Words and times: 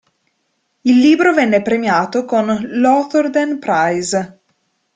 Il 0.81 0.97
libro 0.97 1.31
venne 1.31 1.61
premiato 1.61 2.25
con 2.25 2.47
l'Hawthornden 2.47 3.59
Prize. 3.59 4.39